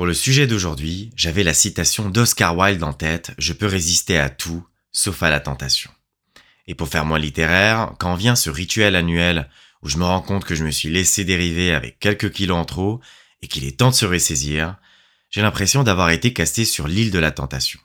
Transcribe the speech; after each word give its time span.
Pour 0.00 0.06
le 0.06 0.14
sujet 0.14 0.46
d'aujourd'hui, 0.46 1.10
j'avais 1.14 1.42
la 1.42 1.52
citation 1.52 2.08
d'Oscar 2.08 2.56
Wilde 2.56 2.82
en 2.84 2.94
tête 2.94 3.32
Je 3.36 3.52
peux 3.52 3.66
résister 3.66 4.16
à 4.16 4.30
tout, 4.30 4.66
sauf 4.92 5.22
à 5.22 5.28
la 5.28 5.40
tentation. 5.40 5.90
Et 6.66 6.74
pour 6.74 6.88
faire 6.88 7.04
moins 7.04 7.18
littéraire, 7.18 7.92
quand 7.98 8.14
vient 8.14 8.34
ce 8.34 8.48
rituel 8.48 8.96
annuel 8.96 9.50
où 9.82 9.90
je 9.90 9.98
me 9.98 10.04
rends 10.04 10.22
compte 10.22 10.46
que 10.46 10.54
je 10.54 10.64
me 10.64 10.70
suis 10.70 10.88
laissé 10.88 11.26
dériver 11.26 11.74
avec 11.74 11.98
quelques 11.98 12.32
kilos 12.32 12.56
en 12.56 12.64
trop 12.64 13.02
et 13.42 13.46
qu'il 13.46 13.66
est 13.66 13.78
temps 13.78 13.90
de 13.90 13.94
se 13.94 14.06
ressaisir, 14.06 14.76
j'ai 15.28 15.42
l'impression 15.42 15.82
d'avoir 15.82 16.08
été 16.08 16.32
casté 16.32 16.64
sur 16.64 16.88
l'île 16.88 17.10
de 17.10 17.18
la 17.18 17.30
tentation. 17.30 17.78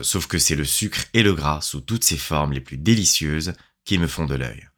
Sauf 0.00 0.28
que 0.28 0.38
c'est 0.38 0.54
le 0.54 0.64
sucre 0.64 1.06
et 1.12 1.24
le 1.24 1.34
gras 1.34 1.60
sous 1.60 1.80
toutes 1.80 2.04
ses 2.04 2.18
formes 2.18 2.52
les 2.52 2.60
plus 2.60 2.78
délicieuses 2.78 3.54
qui 3.84 3.98
me 3.98 4.06
font 4.06 4.26
de 4.26 4.36
l'œil. 4.36 4.68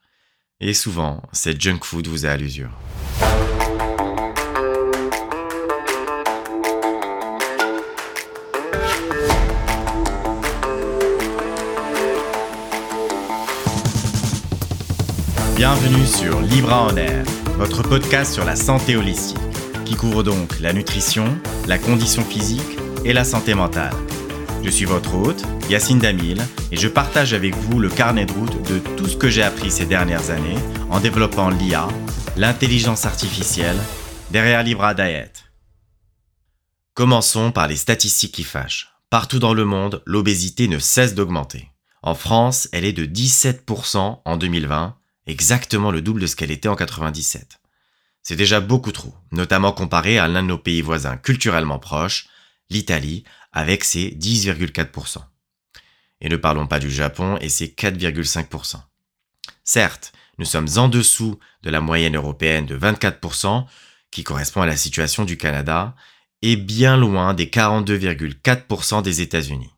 Et 0.60 0.72
souvent, 0.72 1.28
cette 1.34 1.60
junk 1.60 1.80
food 1.82 2.06
vous 2.06 2.24
a 2.24 2.30
à 2.30 2.36
l'usure. 2.38 2.74
Bienvenue 15.56 16.04
sur 16.04 16.40
Libra 16.40 16.82
en 16.82 16.96
Air, 16.96 17.24
votre 17.56 17.84
podcast 17.84 18.34
sur 18.34 18.44
la 18.44 18.56
santé 18.56 18.96
holistique, 18.96 19.38
qui 19.84 19.94
couvre 19.94 20.24
donc 20.24 20.58
la 20.58 20.72
nutrition, 20.72 21.38
la 21.68 21.78
condition 21.78 22.24
physique 22.24 22.76
et 23.04 23.12
la 23.12 23.22
santé 23.22 23.54
mentale. 23.54 23.94
Je 24.64 24.68
suis 24.68 24.84
votre 24.84 25.14
hôte, 25.14 25.44
Yacine 25.70 26.00
Damil, 26.00 26.42
et 26.72 26.76
je 26.76 26.88
partage 26.88 27.34
avec 27.34 27.54
vous 27.54 27.78
le 27.78 27.88
carnet 27.88 28.26
de 28.26 28.32
route 28.32 28.68
de 28.68 28.80
tout 28.96 29.06
ce 29.06 29.16
que 29.16 29.28
j'ai 29.28 29.44
appris 29.44 29.70
ces 29.70 29.86
dernières 29.86 30.30
années 30.30 30.58
en 30.90 30.98
développant 30.98 31.50
l'IA, 31.50 31.86
l'intelligence 32.36 33.06
artificielle, 33.06 33.78
derrière 34.32 34.64
Libra 34.64 34.92
Diet. 34.92 35.44
Commençons 36.94 37.52
par 37.52 37.68
les 37.68 37.76
statistiques 37.76 38.34
qui 38.34 38.44
fâchent. 38.44 38.92
Partout 39.08 39.38
dans 39.38 39.54
le 39.54 39.64
monde, 39.64 40.02
l'obésité 40.04 40.66
ne 40.66 40.80
cesse 40.80 41.14
d'augmenter. 41.14 41.70
En 42.02 42.16
France, 42.16 42.68
elle 42.72 42.84
est 42.84 42.92
de 42.92 43.06
17% 43.06 44.18
en 44.24 44.36
2020 44.36 44.96
exactement 45.26 45.90
le 45.90 46.02
double 46.02 46.20
de 46.20 46.26
ce 46.26 46.36
qu'elle 46.36 46.50
était 46.50 46.68
en 46.68 46.76
97. 46.76 47.58
C'est 48.22 48.36
déjà 48.36 48.60
beaucoup 48.60 48.92
trop, 48.92 49.14
notamment 49.32 49.72
comparé 49.72 50.18
à 50.18 50.28
l'un 50.28 50.42
de 50.42 50.48
nos 50.48 50.58
pays 50.58 50.80
voisins 50.80 51.16
culturellement 51.16 51.78
proches, 51.78 52.28
l'Italie, 52.70 53.24
avec 53.52 53.84
ses 53.84 54.10
10,4%. 54.10 55.18
Et 56.20 56.28
ne 56.28 56.36
parlons 56.36 56.66
pas 56.66 56.78
du 56.78 56.90
Japon 56.90 57.36
et 57.40 57.48
ses 57.48 57.68
4,5%. 57.68 58.80
Certes, 59.62 60.12
nous 60.38 60.46
sommes 60.46 60.68
en 60.76 60.88
dessous 60.88 61.38
de 61.62 61.70
la 61.70 61.80
moyenne 61.80 62.16
européenne 62.16 62.66
de 62.66 62.78
24%, 62.78 63.66
qui 64.10 64.24
correspond 64.24 64.62
à 64.62 64.66
la 64.66 64.76
situation 64.76 65.24
du 65.24 65.36
Canada, 65.36 65.94
et 66.42 66.56
bien 66.56 66.96
loin 66.96 67.34
des 67.34 67.46
42,4% 67.46 69.02
des 69.02 69.20
États-Unis. 69.20 69.72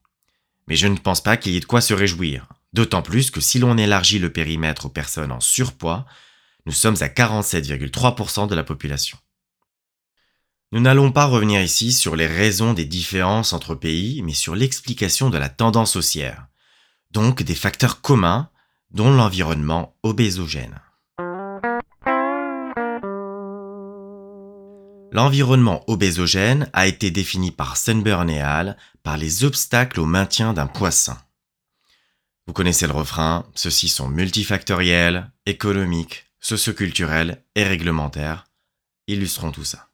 Mais 0.68 0.76
je 0.76 0.88
ne 0.88 0.96
pense 0.96 1.20
pas 1.20 1.36
qu'il 1.36 1.52
y 1.52 1.56
ait 1.56 1.60
de 1.60 1.64
quoi 1.64 1.80
se 1.80 1.94
réjouir. 1.94 2.48
D'autant 2.76 3.00
plus 3.00 3.30
que 3.30 3.40
si 3.40 3.58
l'on 3.58 3.78
élargit 3.78 4.18
le 4.18 4.30
périmètre 4.30 4.84
aux 4.84 4.90
personnes 4.90 5.32
en 5.32 5.40
surpoids, 5.40 6.04
nous 6.66 6.72
sommes 6.72 6.96
à 7.00 7.06
47,3% 7.06 8.48
de 8.48 8.54
la 8.54 8.64
population. 8.64 9.16
Nous 10.72 10.80
n'allons 10.80 11.10
pas 11.10 11.24
revenir 11.24 11.62
ici 11.62 11.90
sur 11.90 12.16
les 12.16 12.26
raisons 12.26 12.74
des 12.74 12.84
différences 12.84 13.54
entre 13.54 13.74
pays, 13.74 14.20
mais 14.20 14.34
sur 14.34 14.54
l'explication 14.54 15.30
de 15.30 15.38
la 15.38 15.48
tendance 15.48 15.96
haussière, 15.96 16.48
donc 17.12 17.42
des 17.42 17.54
facteurs 17.54 18.02
communs, 18.02 18.50
dont 18.90 19.10
l'environnement 19.10 19.96
obésogène. 20.02 20.78
L'environnement 25.12 25.82
obésogène 25.86 26.68
a 26.74 26.86
été 26.86 27.10
défini 27.10 27.52
par 27.52 27.78
Sunburn 27.78 28.28
et 28.28 28.42
Hall 28.42 28.76
par 29.02 29.16
les 29.16 29.44
obstacles 29.44 29.98
au 29.98 30.04
maintien 30.04 30.52
d'un 30.52 30.66
poisson. 30.66 31.16
Vous 32.46 32.52
connaissez 32.52 32.86
le 32.86 32.92
refrain, 32.92 33.44
ceux-ci 33.54 33.88
sont 33.88 34.08
multifactoriels, 34.08 35.32
économiques, 35.46 36.26
socioculturels 36.40 37.42
et 37.56 37.64
réglementaires. 37.64 38.44
Illustrons 39.08 39.50
tout 39.50 39.64
ça. 39.64 39.88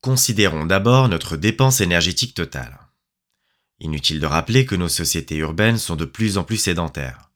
Considérons 0.00 0.64
d'abord 0.64 1.08
notre 1.08 1.36
dépense 1.36 1.80
énergétique 1.80 2.34
totale. 2.34 2.78
Inutile 3.80 4.20
de 4.20 4.26
rappeler 4.26 4.64
que 4.64 4.76
nos 4.76 4.88
sociétés 4.88 5.36
urbaines 5.36 5.78
sont 5.78 5.96
de 5.96 6.04
plus 6.04 6.38
en 6.38 6.44
plus 6.44 6.58
sédentaires. 6.58 7.30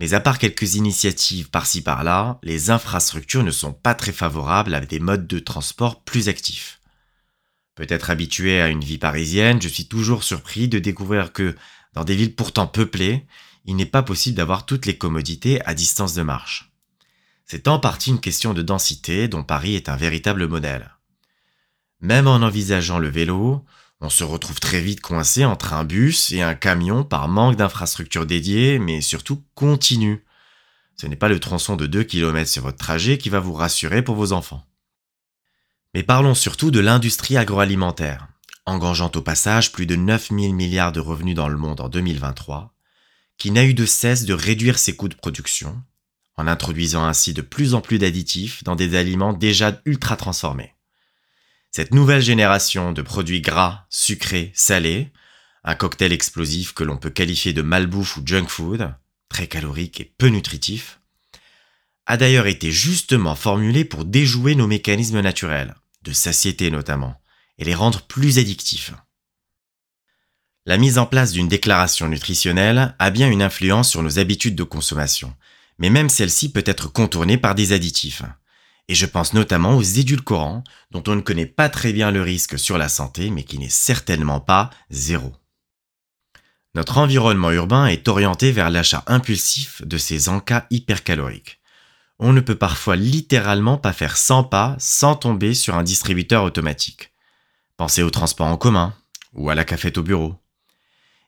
Mais 0.00 0.12
à 0.12 0.20
part 0.20 0.38
quelques 0.38 0.74
initiatives 0.74 1.50
par-ci 1.50 1.82
par-là, 1.82 2.38
les 2.42 2.70
infrastructures 2.70 3.44
ne 3.44 3.50
sont 3.50 3.72
pas 3.72 3.94
très 3.94 4.12
favorables 4.12 4.74
à 4.74 4.80
des 4.80 4.98
modes 4.98 5.26
de 5.26 5.38
transport 5.38 6.02
plus 6.02 6.28
actifs. 6.28 6.80
Peut-être 7.74 8.10
habitué 8.10 8.60
à 8.60 8.68
une 8.68 8.84
vie 8.84 8.98
parisienne, 8.98 9.62
je 9.62 9.68
suis 9.68 9.86
toujours 9.86 10.24
surpris 10.24 10.68
de 10.68 10.78
découvrir 10.78 11.32
que, 11.32 11.56
dans 11.94 12.04
des 12.04 12.16
villes 12.16 12.34
pourtant 12.34 12.66
peuplées, 12.66 13.26
il 13.64 13.76
n'est 13.76 13.86
pas 13.86 14.02
possible 14.02 14.36
d'avoir 14.36 14.66
toutes 14.66 14.86
les 14.86 14.98
commodités 14.98 15.64
à 15.64 15.74
distance 15.74 16.14
de 16.14 16.22
marche. 16.22 16.72
C'est 17.46 17.68
en 17.68 17.78
partie 17.78 18.10
une 18.10 18.20
question 18.20 18.52
de 18.52 18.62
densité 18.62 19.28
dont 19.28 19.42
Paris 19.42 19.74
est 19.74 19.88
un 19.88 19.96
véritable 19.96 20.46
modèle. 20.48 20.90
Même 22.00 22.26
en 22.26 22.36
envisageant 22.36 22.98
le 22.98 23.08
vélo, 23.08 23.64
on 24.00 24.10
se 24.10 24.24
retrouve 24.24 24.60
très 24.60 24.80
vite 24.80 25.00
coincé 25.00 25.44
entre 25.44 25.72
un 25.72 25.84
bus 25.84 26.32
et 26.32 26.42
un 26.42 26.54
camion 26.54 27.04
par 27.04 27.28
manque 27.28 27.56
d'infrastructures 27.56 28.26
dédiées, 28.26 28.78
mais 28.78 29.00
surtout 29.00 29.42
continu. 29.54 30.24
Ce 30.96 31.06
n'est 31.06 31.16
pas 31.16 31.28
le 31.28 31.40
tronçon 31.40 31.76
de 31.76 31.86
2 31.86 32.04
km 32.04 32.48
sur 32.50 32.62
votre 32.62 32.76
trajet 32.76 33.18
qui 33.18 33.30
va 33.30 33.40
vous 33.40 33.54
rassurer 33.54 34.02
pour 34.02 34.16
vos 34.16 34.32
enfants. 34.32 34.64
Mais 35.94 36.02
parlons 36.02 36.34
surtout 36.34 36.70
de 36.70 36.80
l'industrie 36.80 37.36
agroalimentaire 37.36 38.28
engageant 38.66 39.10
au 39.14 39.20
passage 39.20 39.72
plus 39.72 39.86
de 39.86 39.96
9 39.96 40.30
000 40.30 40.52
milliards 40.52 40.92
de 40.92 41.00
revenus 41.00 41.34
dans 41.34 41.48
le 41.48 41.58
monde 41.58 41.80
en 41.80 41.88
2023, 41.88 42.74
qui 43.36 43.50
n'a 43.50 43.64
eu 43.64 43.74
de 43.74 43.86
cesse 43.86 44.24
de 44.24 44.34
réduire 44.34 44.78
ses 44.78 44.96
coûts 44.96 45.08
de 45.08 45.14
production, 45.14 45.82
en 46.36 46.46
introduisant 46.46 47.04
ainsi 47.04 47.32
de 47.34 47.42
plus 47.42 47.74
en 47.74 47.80
plus 47.80 47.98
d'additifs 47.98 48.64
dans 48.64 48.76
des 48.76 48.96
aliments 48.96 49.32
déjà 49.32 49.80
ultra 49.84 50.16
transformés. 50.16 50.74
Cette 51.70 51.92
nouvelle 51.92 52.22
génération 52.22 52.92
de 52.92 53.02
produits 53.02 53.40
gras, 53.40 53.86
sucrés, 53.90 54.52
salés, 54.54 55.12
un 55.64 55.74
cocktail 55.74 56.12
explosif 56.12 56.72
que 56.72 56.84
l'on 56.84 56.96
peut 56.96 57.10
qualifier 57.10 57.52
de 57.52 57.62
malbouffe 57.62 58.16
ou 58.16 58.22
junk 58.24 58.46
food, 58.48 58.94
très 59.28 59.46
calorique 59.46 60.00
et 60.00 60.14
peu 60.18 60.28
nutritif, 60.28 61.00
a 62.06 62.16
d'ailleurs 62.16 62.46
été 62.46 62.70
justement 62.70 63.34
formulé 63.34 63.84
pour 63.84 64.04
déjouer 64.04 64.54
nos 64.54 64.66
mécanismes 64.66 65.20
naturels, 65.20 65.74
de 66.02 66.12
satiété 66.12 66.70
notamment, 66.70 67.20
et 67.58 67.64
les 67.64 67.74
rendre 67.74 68.02
plus 68.02 68.38
addictifs. 68.38 68.92
La 70.66 70.78
mise 70.78 70.96
en 70.96 71.06
place 71.06 71.32
d'une 71.32 71.48
déclaration 71.48 72.08
nutritionnelle 72.08 72.94
a 72.98 73.10
bien 73.10 73.30
une 73.30 73.42
influence 73.42 73.90
sur 73.90 74.02
nos 74.02 74.18
habitudes 74.18 74.56
de 74.56 74.62
consommation, 74.62 75.34
mais 75.78 75.90
même 75.90 76.08
celle-ci 76.08 76.52
peut 76.52 76.64
être 76.66 76.88
contournée 76.88 77.36
par 77.36 77.54
des 77.54 77.72
additifs. 77.72 78.22
Et 78.88 78.94
je 78.94 79.06
pense 79.06 79.34
notamment 79.34 79.76
aux 79.76 79.82
édulcorants, 79.82 80.64
dont 80.90 81.02
on 81.06 81.16
ne 81.16 81.20
connaît 81.20 81.46
pas 81.46 81.68
très 81.68 81.92
bien 81.92 82.10
le 82.10 82.22
risque 82.22 82.58
sur 82.58 82.78
la 82.78 82.88
santé, 82.88 83.30
mais 83.30 83.44
qui 83.44 83.58
n'est 83.58 83.68
certainement 83.68 84.40
pas 84.40 84.70
zéro. 84.90 85.32
Notre 86.74 86.98
environnement 86.98 87.52
urbain 87.52 87.86
est 87.86 88.08
orienté 88.08 88.50
vers 88.50 88.68
l'achat 88.68 89.04
impulsif 89.06 89.82
de 89.86 89.96
ces 89.96 90.28
encas 90.28 90.66
hypercaloriques. 90.70 91.60
On 92.18 92.32
ne 92.32 92.40
peut 92.40 92.56
parfois 92.56 92.96
littéralement 92.96 93.78
pas 93.78 93.92
faire 93.92 94.16
100 94.16 94.44
pas 94.44 94.76
sans 94.78 95.14
tomber 95.14 95.54
sur 95.54 95.76
un 95.76 95.82
distributeur 95.82 96.42
automatique. 96.42 97.13
Pensez 97.76 98.02
au 98.02 98.10
transport 98.10 98.46
en 98.46 98.56
commun 98.56 98.94
ou 99.32 99.50
à 99.50 99.54
la 99.54 99.64
cafette 99.64 99.98
au 99.98 100.02
bureau. 100.02 100.36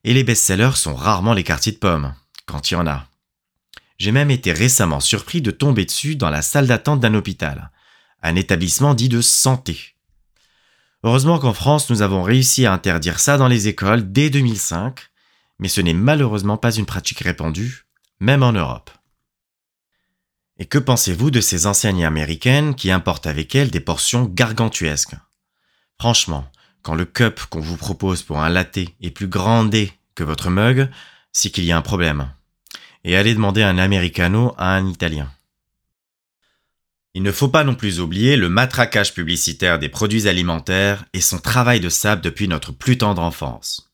Et 0.05 0.15
les 0.15 0.25
best-sellers 0.25 0.77
sont 0.77 0.95
rarement 0.95 1.35
les 1.35 1.43
quartiers 1.43 1.73
de 1.73 1.79
pommes, 1.79 2.15
quand 2.47 2.71
il 2.71 2.75
y 2.75 2.77
en 2.77 2.87
a. 2.87 3.07
J'ai 3.99 4.13
même 4.13 4.31
été 4.31 4.53
récemment 4.53 5.01
surpris 5.01 5.43
de 5.43 5.51
tomber 5.51 5.85
dessus 5.85 6.17
dans 6.17 6.31
la 6.31 6.43
salle 6.43 6.67
d'attente 6.67 7.01
d'un 7.01 7.15
hôpital, 7.15 7.71
un 8.23 8.37
établissement 8.37 8.95
dit 8.95 9.09
de 9.09 9.21
santé. 9.21 9.95
Heureusement 11.03 11.39
qu'en 11.39 11.53
France, 11.53 11.91
nous 11.91 12.03
avons 12.03 12.23
réussi 12.23 12.67
à 12.67 12.73
interdire 12.73 13.19
ça 13.19 13.39
dans 13.39 13.49
les 13.49 13.69
écoles 13.69 14.13
dès 14.13 14.31
2005, 14.31 15.01
mais 15.59 15.69
ce 15.69 15.81
n'est 15.81 15.95
malheureusement 15.95 16.57
pas 16.57 16.73
une 16.73 16.87
pratique 16.87 17.21
répandue, 17.21 17.87
même 18.21 18.43
en 18.43 18.53
Europe. 18.53 18.91
Et 20.59 20.67
que 20.67 20.79
pensez-vous 20.79 21.31
de 21.31 21.41
ces 21.41 21.67
enseignes 21.67 22.05
américaines 22.05 22.75
qui 22.75 22.91
importent 22.91 23.27
avec 23.27 23.55
elles 23.55 23.71
des 23.71 23.81
portions 23.81 24.25
gargantuesques? 24.25 25.17
Franchement, 25.99 26.51
quand 26.83 26.95
le 26.95 27.05
cup 27.05 27.41
qu'on 27.51 27.61
vous 27.61 27.77
propose 27.77 28.23
pour 28.23 28.41
un 28.41 28.49
latte 28.49 28.79
est 28.79 29.11
plus 29.11 29.29
grandé 29.29 29.93
que 30.15 30.25
votre 30.25 30.51
mug, 30.51 30.89
c'est 31.33 31.51
qu'il 31.51 31.65
y 31.65 31.73
a 31.73 31.77
un 31.77 31.83
problème. 31.83 32.31
Et 33.05 33.17
allez 33.17 33.35
demander 33.35 33.63
un 33.63 33.79
americano 33.79 34.55
à 34.59 34.75
un 34.75 34.87
italien. 34.87 35.31
Il 37.15 37.23
ne 37.23 37.33
faut 37.33 37.49
pas 37.49 37.65
non 37.65 37.75
plus 37.75 37.99
oublier 37.99 38.37
le 38.37 38.51
matraquage 38.51 39.15
publicitaire 39.15 39.79
des 39.79 39.89
produits 39.89 40.29
alimentaires 40.29 41.07
et 41.15 41.23
son 41.23 41.39
travail 41.39 41.81
de 41.81 41.89
sable 41.89 42.21
depuis 42.21 42.47
notre 42.47 42.73
plus 42.73 42.99
tendre 42.99 43.23
enfance. 43.23 43.91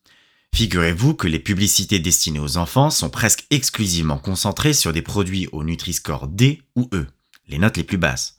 Figurez-vous 0.54 1.14
que 1.14 1.28
les 1.28 1.38
publicités 1.38 2.00
destinées 2.00 2.40
aux 2.40 2.56
enfants 2.56 2.90
sont 2.90 3.10
presque 3.10 3.46
exclusivement 3.50 4.18
concentrées 4.18 4.74
sur 4.74 4.92
des 4.92 5.02
produits 5.02 5.48
au 5.52 5.62
Nutri-Score 5.64 6.26
D 6.26 6.62
ou 6.74 6.88
E, 6.92 7.06
les 7.46 7.58
notes 7.58 7.76
les 7.76 7.84
plus 7.84 7.96
basses. 7.96 8.38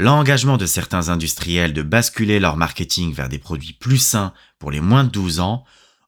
L'engagement 0.00 0.56
de 0.56 0.64
certains 0.64 1.10
industriels 1.10 1.74
de 1.74 1.82
basculer 1.82 2.40
leur 2.40 2.56
marketing 2.56 3.12
vers 3.12 3.28
des 3.28 3.38
produits 3.38 3.74
plus 3.74 3.98
sains 3.98 4.32
pour 4.58 4.70
les 4.70 4.80
moins 4.80 5.04
de 5.04 5.10
12 5.10 5.40
ans 5.40 5.64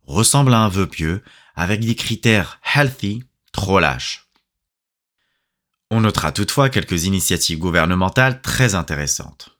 ressemble 0.07 0.55
à 0.55 0.61
un 0.61 0.69
vœu 0.69 0.87
pieux 0.87 1.23
avec 1.55 1.81
des 1.81 1.95
critères 1.95 2.59
healthy 2.75 3.23
trop 3.53 3.81
lâches. 3.81 4.29
On 5.91 6.01
notera 6.01 6.33
toutefois 6.33 6.71
quelques 6.71 7.05
initiatives 7.05 7.59
gouvernementales 7.59 8.41
très 8.41 8.75
intéressantes. 8.75 9.59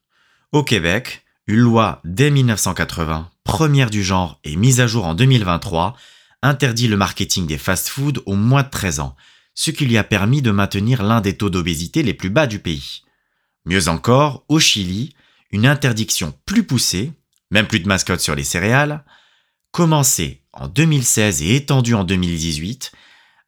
Au 0.51 0.63
Québec, 0.63 1.23
une 1.45 1.59
loi 1.59 2.01
dès 2.03 2.31
1980, 2.31 3.29
première 3.43 3.91
du 3.91 4.03
genre 4.03 4.39
et 4.43 4.55
mise 4.55 4.81
à 4.81 4.87
jour 4.87 5.05
en 5.05 5.13
2023, 5.13 5.95
interdit 6.41 6.87
le 6.87 6.97
marketing 6.97 7.45
des 7.45 7.59
fast-foods 7.59 8.23
aux 8.25 8.35
moins 8.35 8.63
de 8.63 8.69
13 8.71 8.99
ans, 8.99 9.15
ce 9.53 9.69
qui 9.69 9.85
lui 9.85 9.97
a 9.99 10.03
permis 10.03 10.41
de 10.41 10.49
maintenir 10.49 11.03
l'un 11.03 11.21
des 11.21 11.37
taux 11.37 11.51
d'obésité 11.51 12.01
les 12.01 12.15
plus 12.15 12.31
bas 12.31 12.47
du 12.47 12.57
pays. 12.57 13.03
Mieux 13.65 13.87
encore, 13.87 14.43
au 14.49 14.59
Chili, 14.59 15.15
une 15.51 15.65
interdiction 15.65 16.33
plus 16.45 16.63
poussée, 16.63 17.11
même 17.51 17.67
plus 17.67 17.79
de 17.79 17.87
mascotte 17.87 18.19
sur 18.19 18.35
les 18.35 18.43
céréales, 18.43 19.03
commencée 19.71 20.41
en 20.51 20.67
2016 20.67 21.41
et 21.43 21.55
étendue 21.55 21.93
en 21.93 22.03
2018, 22.03 22.91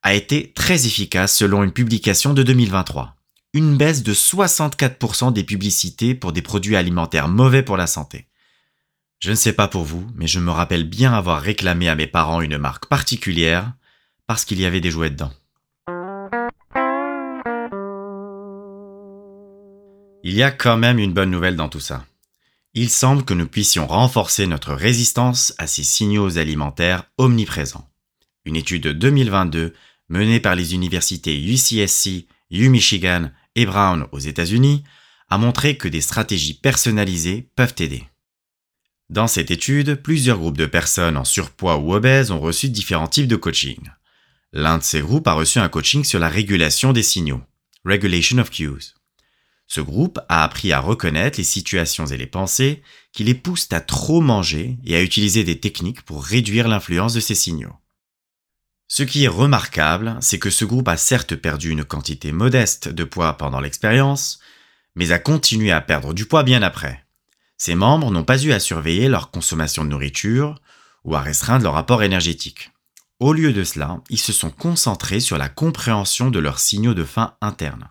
a 0.03 0.13
été 0.13 0.53
très 0.53 0.85
efficace 0.85 1.35
selon 1.35 1.63
une 1.63 1.71
publication 1.71 2.33
de 2.33 2.43
2023. 2.43 3.15
Une 3.53 3.77
baisse 3.77 4.03
de 4.03 4.13
64% 4.13 5.33
des 5.33 5.43
publicités 5.43 6.13
pour 6.13 6.31
des 6.31 6.41
produits 6.41 6.75
alimentaires 6.75 7.27
mauvais 7.27 7.63
pour 7.63 7.77
la 7.77 7.87
santé. 7.87 8.27
Je 9.19 9.31
ne 9.31 9.35
sais 9.35 9.53
pas 9.53 9.67
pour 9.67 9.83
vous, 9.83 10.05
mais 10.15 10.27
je 10.27 10.39
me 10.39 10.51
rappelle 10.51 10.83
bien 10.83 11.13
avoir 11.13 11.41
réclamé 11.41 11.89
à 11.89 11.95
mes 11.95 12.07
parents 12.07 12.41
une 12.41 12.57
marque 12.57 12.87
particulière 12.87 13.73
parce 14.27 14.45
qu'il 14.45 14.59
y 14.59 14.65
avait 14.65 14.81
des 14.81 14.91
jouets 14.91 15.09
dedans. 15.09 15.31
Il 20.27 20.33
y 20.33 20.41
a 20.41 20.49
quand 20.49 20.75
même 20.75 20.97
une 20.97 21.13
bonne 21.13 21.29
nouvelle 21.29 21.55
dans 21.55 21.69
tout 21.69 21.79
ça. 21.79 22.03
Il 22.73 22.89
semble 22.89 23.23
que 23.23 23.35
nous 23.35 23.45
puissions 23.45 23.85
renforcer 23.85 24.47
notre 24.47 24.73
résistance 24.73 25.53
à 25.59 25.67
ces 25.67 25.83
signaux 25.83 26.39
alimentaires 26.39 27.03
omniprésents. 27.19 27.87
Une 28.43 28.55
étude 28.55 28.81
de 28.81 28.91
2022 28.91 29.75
menée 30.09 30.39
par 30.39 30.55
les 30.55 30.73
universités 30.73 31.39
UCSC, 31.39 32.25
UMichigan 32.49 33.29
et 33.53 33.67
Brown 33.67 34.07
aux 34.11 34.17
États-Unis, 34.17 34.83
a 35.29 35.37
montré 35.37 35.77
que 35.77 35.87
des 35.87 36.01
stratégies 36.01 36.55
personnalisées 36.55 37.51
peuvent 37.55 37.75
aider. 37.77 38.05
Dans 39.11 39.27
cette 39.27 39.51
étude, 39.51 39.93
plusieurs 39.93 40.39
groupes 40.39 40.57
de 40.57 40.65
personnes 40.65 41.17
en 41.17 41.23
surpoids 41.23 41.77
ou 41.77 41.93
obèses 41.93 42.31
ont 42.31 42.39
reçu 42.39 42.69
différents 42.69 43.07
types 43.07 43.27
de 43.27 43.35
coaching. 43.35 43.91
L'un 44.53 44.79
de 44.79 44.83
ces 44.83 45.01
groupes 45.01 45.27
a 45.27 45.33
reçu 45.33 45.59
un 45.59 45.69
coaching 45.69 46.03
sur 46.03 46.17
la 46.17 46.29
régulation 46.29 46.93
des 46.93 47.03
signaux, 47.03 47.43
Regulation 47.85 48.39
of 48.39 48.49
Cues. 48.49 48.94
Ce 49.67 49.81
groupe 49.81 50.19
a 50.29 50.43
appris 50.43 50.71
à 50.71 50.79
reconnaître 50.79 51.37
les 51.39 51.43
situations 51.43 52.05
et 52.05 52.17
les 52.17 52.27
pensées 52.27 52.83
qui 53.11 53.23
les 53.23 53.33
poussent 53.33 53.71
à 53.71 53.81
trop 53.81 54.21
manger 54.21 54.77
et 54.85 54.95
à 54.95 55.01
utiliser 55.01 55.43
des 55.43 55.59
techniques 55.59 56.03
pour 56.03 56.23
réduire 56.23 56.67
l'influence 56.67 57.13
de 57.13 57.19
ces 57.19 57.35
signaux. 57.35 57.73
Ce 58.87 59.01
qui 59.01 59.23
est 59.23 59.29
remarquable, 59.29 60.17
c'est 60.21 60.37
que 60.37 60.51
ce 60.51 60.63
groupe 60.63 60.87
a 60.87 60.97
certes 60.97 61.35
perdu 61.35 61.71
une 61.71 61.83
quantité 61.83 62.31
modeste 62.31 62.87
de 62.87 63.03
poids 63.03 63.33
pendant 63.33 63.59
l'expérience, 63.59 64.39
mais 64.95 65.11
a 65.11 65.17
continué 65.17 65.71
à 65.71 65.81
perdre 65.81 66.13
du 66.13 66.25
poids 66.27 66.43
bien 66.43 66.61
après. 66.61 67.03
Ses 67.57 67.73
membres 67.73 68.11
n'ont 68.11 68.23
pas 68.23 68.43
eu 68.43 68.51
à 68.51 68.59
surveiller 68.59 69.09
leur 69.09 69.31
consommation 69.31 69.83
de 69.83 69.89
nourriture 69.89 70.61
ou 71.03 71.15
à 71.15 71.21
restreindre 71.21 71.63
leur 71.63 71.77
apport 71.77 72.03
énergétique. 72.03 72.71
Au 73.19 73.33
lieu 73.33 73.53
de 73.53 73.63
cela, 73.63 74.01
ils 74.09 74.19
se 74.19 74.33
sont 74.33 74.51
concentrés 74.51 75.19
sur 75.19 75.37
la 75.37 75.49
compréhension 75.49 76.29
de 76.29 76.39
leurs 76.39 76.59
signaux 76.59 76.93
de 76.93 77.05
faim 77.05 77.35
interne. 77.41 77.89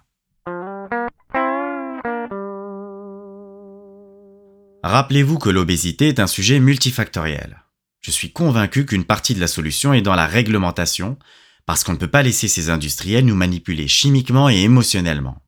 Rappelez-vous 4.85 5.39
que 5.39 5.49
l'obésité 5.49 6.09
est 6.09 6.21
un 6.21 6.27
sujet 6.27 6.61
multifactoriel. 6.61 7.65
Je 8.03 8.11
suis 8.11 8.33
convaincu 8.33 8.85
qu'une 8.85 9.07
partie 9.07 9.35
de 9.35 9.41
la 9.41 9.47
solution 9.47 9.95
est 9.95 10.03
dans 10.03 10.15
la 10.15 10.27
réglementation, 10.27 11.19
parce 11.65 11.83
qu'on 11.83 11.95
ne 11.95 11.99
peut 11.99 12.07
pas 12.07 12.23
laisser 12.23 12.49
ces 12.49 12.69
industriels 12.69 13.25
nous 13.25 13.35
manipuler 13.35 13.89
chimiquement 13.89 14.51
et 14.51 14.59
émotionnellement. 14.59 15.41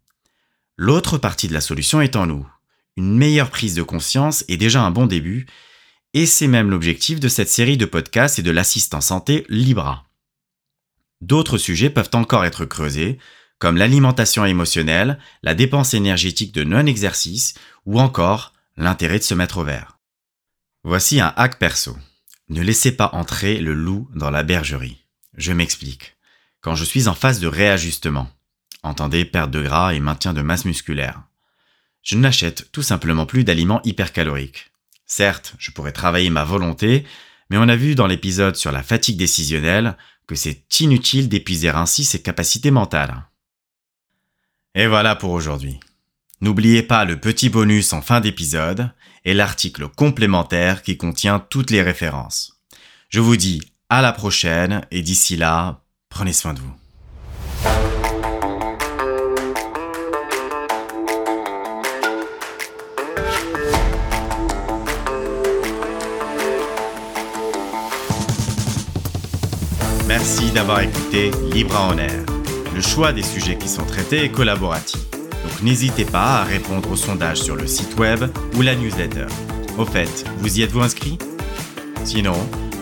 L'autre 0.79 1.19
partie 1.19 1.49
de 1.49 1.53
la 1.53 1.61
solution 1.61 2.01
est 2.01 2.17
en 2.17 2.27
nous. 2.27 2.49
Une 2.97 3.15
meilleure 3.15 3.51
prise 3.51 3.75
de 3.75 3.83
conscience 3.83 4.43
est 4.49 4.57
déjà 4.57 4.81
un 4.81 4.91
bon 4.91 5.05
début, 5.05 5.45
et 6.15 6.25
c'est 6.25 6.47
même 6.47 6.71
l'objectif 6.71 7.21
de 7.21 7.29
cette 7.29 7.51
série 7.51 7.77
de 7.77 7.85
podcasts 7.85 8.39
et 8.39 8.43
de 8.43 8.51
l'assistant 8.51 9.03
santé 9.03 9.45
Libra. 9.51 10.07
D'autres 11.21 11.59
sujets 11.59 11.91
peuvent 11.91 12.09
encore 12.15 12.47
être 12.47 12.65
creusés, 12.65 13.19
comme 13.59 13.77
l'alimentation 13.77 14.47
émotionnelle, 14.47 15.19
la 15.43 15.53
dépense 15.53 15.93
énergétique 15.93 16.55
de 16.55 16.65
non-exercice, 16.65 17.53
ou 17.85 18.01
encore 18.01 18.55
l'intérêt 18.77 19.19
de 19.19 19.25
se 19.25 19.35
mettre 19.35 19.59
au 19.59 19.65
vert. 19.65 19.99
Voici 20.85 21.21
un 21.21 21.33
hack 21.37 21.59
perso. 21.59 21.97
Ne 22.49 22.63
laissez 22.63 22.93
pas 22.93 23.11
entrer 23.13 23.59
le 23.59 23.75
loup 23.75 24.09
dans 24.15 24.31
la 24.31 24.43
bergerie. 24.43 25.05
Je 25.37 25.53
m'explique. 25.53 26.17
Quand 26.61 26.75
je 26.75 26.85
suis 26.85 27.09
en 27.09 27.15
phase 27.15 27.41
de 27.41 27.47
réajustement, 27.47 28.31
entendez 28.83 29.25
perte 29.25 29.51
de 29.51 29.63
gras 29.63 29.95
et 29.95 30.01
maintien 30.01 30.33
de 30.33 30.43
masse 30.43 30.65
musculaire, 30.65 31.23
je 32.03 32.17
n'achète 32.17 32.71
tout 32.71 32.83
simplement 32.83 33.27
plus 33.27 33.43
d'aliments 33.43 33.83
hypercaloriques. 33.83 34.71
Certes, 35.07 35.55
je 35.59 35.73
pourrais 35.73 35.93
travailler 35.93 36.31
ma 36.31 36.45
volonté, 36.45 37.05
mais 37.51 37.59
on 37.59 37.69
a 37.69 37.77
vu 37.77 37.95
dans 37.97 38.07
l'épisode 38.07 38.57
sur 38.57 38.71
la 38.71 38.85
fatigue 38.85 39.17
décisionnelle 39.17 39.97
que 40.27 40.35
c'est 40.35 40.81
inutile 40.81 41.29
d'épuiser 41.29 41.71
ainsi 41.71 42.05
ses 42.05 42.23
capacités 42.23 42.71
mentales. 42.71 43.27
Et 44.75 44.87
voilà 44.87 45.17
pour 45.17 45.33
aujourd'hui. 45.33 45.81
N'oubliez 46.43 46.83
pas 46.83 47.07
le 47.07 47.19
petit 47.19 47.49
bonus 47.49 47.95
en 47.95 48.03
fin 48.03 48.21
d'épisode 48.21 48.91
et 49.25 49.33
l'article 49.33 49.89
complémentaire 49.89 50.83
qui 50.83 50.99
contient 50.99 51.39
toutes 51.39 51.71
les 51.71 51.81
références. 51.81 52.61
Je 53.09 53.21
vous 53.21 53.37
dis 53.37 53.63
à 53.89 54.03
la 54.03 54.13
prochaine 54.13 54.83
et 54.91 55.01
d'ici 55.01 55.37
là, 55.37 55.81
prenez 56.11 56.35
soin 56.35 56.53
de 56.53 56.61
vous. 56.61 56.75
Merci 70.07 70.51
d'avoir 70.51 70.81
écouté 70.81 71.31
Libre 71.51 71.81
en 71.81 71.97
Air. 71.97 72.25
Le 72.75 72.83
choix 72.83 73.15
des 73.15 73.23
sujets 73.23 73.57
qui 73.57 73.69
sont 73.69 73.87
traités 73.87 74.25
est 74.25 74.31
collaboratif. 74.31 75.06
Donc 75.47 75.63
n'hésitez 75.63 76.05
pas 76.05 76.41
à 76.41 76.45
répondre 76.45 76.91
au 76.91 76.97
sondage 76.97 77.41
sur 77.41 77.55
le 77.55 77.69
site 77.69 77.97
web 77.99 78.25
ou 78.57 78.63
la 78.63 78.75
newsletter. 78.75 79.29
Au 79.79 79.85
fait, 79.85 80.25
vous 80.39 80.59
y 80.59 80.63
êtes-vous 80.63 80.81
inscrit? 80.81 81.19
Sinon, 82.05 82.35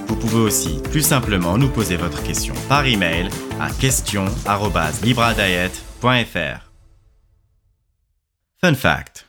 vous 0.09 0.17
pouvez 0.17 0.39
aussi 0.39 0.81
plus 0.91 1.03
simplement 1.03 1.59
nous 1.59 1.69
poser 1.69 1.97
votre 1.97 2.23
question 2.23 2.55
par 2.67 2.87
email 2.87 3.29
à 3.61 3.71
question@libradiet.fr. 3.71 6.71
Fun 8.63 8.75
fact. 8.75 9.29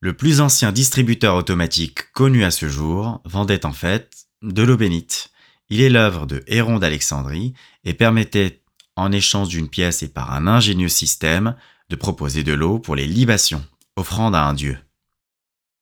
Le 0.00 0.14
plus 0.14 0.40
ancien 0.40 0.72
distributeur 0.72 1.36
automatique 1.36 2.10
connu 2.12 2.42
à 2.42 2.50
ce 2.50 2.68
jour 2.68 3.20
vendait 3.24 3.64
en 3.64 3.72
fait 3.72 4.26
de 4.42 4.64
l'eau 4.64 4.76
bénite. 4.76 5.30
Il 5.68 5.80
est 5.80 5.88
l'œuvre 5.88 6.26
de 6.26 6.42
Héron 6.48 6.80
d'Alexandrie 6.80 7.54
et 7.84 7.94
permettait, 7.94 8.60
en 8.96 9.12
échange 9.12 9.50
d'une 9.50 9.68
pièce 9.68 10.02
et 10.02 10.08
par 10.08 10.32
un 10.32 10.48
ingénieux 10.48 10.88
système, 10.88 11.54
de 11.88 11.96
proposer 11.96 12.42
de 12.42 12.52
l'eau 12.52 12.78
pour 12.78 12.96
les 12.96 13.06
libations, 13.06 13.64
offrande 13.96 14.34
à 14.34 14.44
un 14.44 14.54
dieu. 14.54 14.78